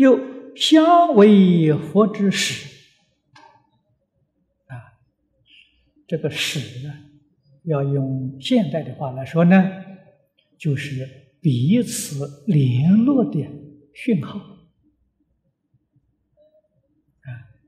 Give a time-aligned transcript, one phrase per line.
[0.00, 0.18] 又
[0.56, 2.88] 相为佛之始
[4.64, 4.96] 啊，
[6.06, 6.94] 这个始呢，
[7.64, 9.84] 要用现代的话来说呢，
[10.56, 11.06] 就是
[11.42, 13.46] 彼此联络的
[13.92, 14.56] 讯号啊。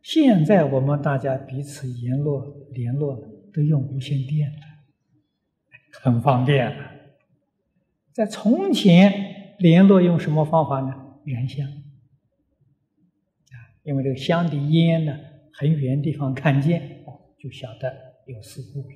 [0.02, 3.22] 现在我们大家彼此联络联络
[3.52, 4.60] 都用无线电了，
[6.00, 6.92] 很方便了。
[8.10, 10.94] 在从前联络用什么方法呢？
[11.26, 11.91] 燃香啊，
[13.84, 15.18] 因为这个香的烟呢，
[15.52, 17.92] 很远地方看见哦，就晓得
[18.26, 18.94] 有事故了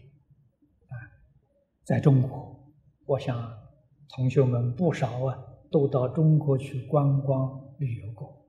[0.88, 0.94] 啊。
[1.84, 2.72] 在中国，
[3.04, 3.52] 我想
[4.08, 5.36] 同学们不少啊，
[5.70, 8.46] 都到中国去观光旅游过。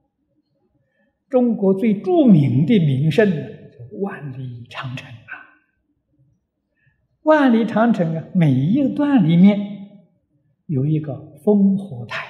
[1.28, 5.32] 中国最著名的名胜呢，就万里长城啊。
[7.22, 10.06] 万里长城啊，每一段里面
[10.66, 11.12] 有一个
[11.44, 12.27] 烽火台。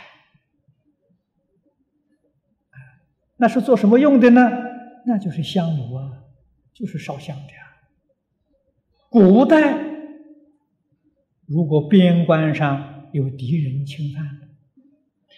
[3.38, 4.40] 那是做什么用的呢？
[5.06, 6.24] 那就是香炉啊，
[6.74, 7.58] 就是烧香的呀。
[9.08, 9.78] 古代
[11.46, 14.22] 如果边关上有敌人侵犯，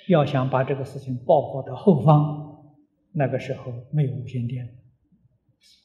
[0.09, 2.75] 要想把这个事情报告到后方，
[3.13, 4.77] 那个时候没有无线电，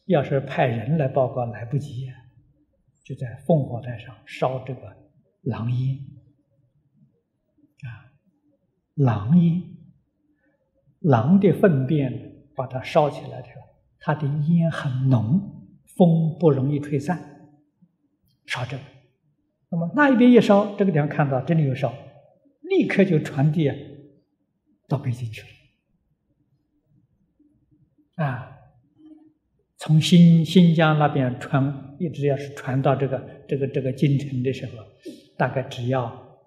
[0.05, 2.07] 要是派人来报告来不及，
[3.03, 4.81] 就在烽火台上烧这个
[5.41, 5.99] 狼烟
[7.83, 8.09] 啊，
[8.95, 9.74] 狼烟。
[11.05, 13.61] 狼的粪便把它烧起来的时候，
[13.99, 17.31] 它的烟很浓，风不容易吹散。
[18.47, 18.83] 烧这个，
[19.69, 21.93] 那么那一边一烧，这个地方看到这里有烧，
[22.61, 23.71] 立刻就传递
[24.87, 25.47] 到北京去了。
[28.25, 28.57] 啊，
[29.77, 34.71] 从新新疆那边传，一直要是传到这个这个这个京城的时候，
[35.37, 36.39] 大概只要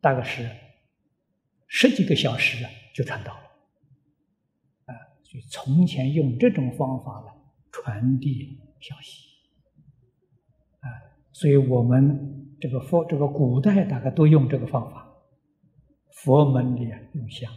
[0.00, 0.48] 大概是
[1.66, 3.36] 十几个小时就传到。
[5.48, 7.32] 从前用这种方法来
[7.70, 9.28] 传递消息，
[10.80, 10.88] 啊，
[11.32, 15.14] 所以我们这个佛这个古代大概都用这个方法，
[16.10, 17.52] 佛门里用香，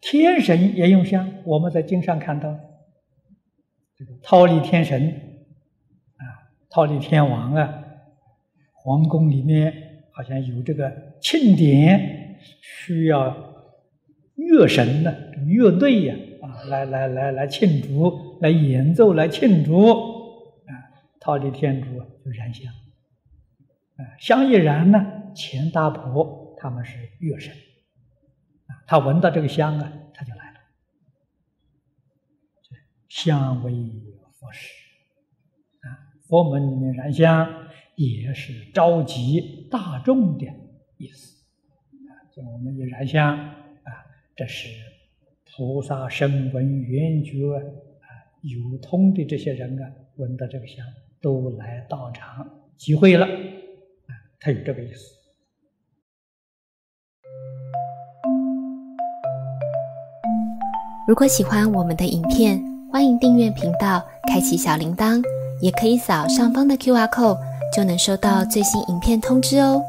[0.00, 1.30] 天神也用香。
[1.44, 2.58] 我们在经上看到，
[3.96, 5.10] 这个忉利天神，
[6.16, 6.24] 啊，
[6.70, 7.84] 忉利天王啊，
[8.72, 13.52] 皇宫里面好像有这个庆典，需要。
[14.34, 15.12] 乐神呢？
[15.46, 20.72] 乐队呀，啊，来来来来庆祝，来演奏，来庆祝，啊，
[21.20, 22.72] 桃李天主就燃香，
[23.96, 27.52] 啊，香一燃呢，钱大婆他们是乐神，
[28.66, 30.58] 啊，他闻到这个香啊，他就来了。
[33.08, 33.72] 香为
[34.38, 34.68] 佛事，
[35.80, 35.86] 啊，
[36.28, 37.66] 佛门里面燃香
[37.96, 40.46] 也是召集大众的
[40.96, 41.44] 意思，
[42.08, 43.56] 啊，像我们一燃香。
[44.42, 44.70] 这是
[45.54, 48.10] 菩萨声闻缘觉啊，
[48.40, 49.86] 有通的这些人啊，
[50.16, 50.84] 闻到这个香，
[51.20, 52.44] 都来道场
[52.76, 54.10] 集会了啊，
[54.40, 55.14] 他有这个意思。
[61.06, 62.60] 如果喜欢我们的影片，
[62.90, 65.22] 欢迎订阅频道，开启小铃铛，
[65.60, 67.38] 也可以扫上方的 Q R code，
[67.72, 69.80] 就能收到最新影片通知哦。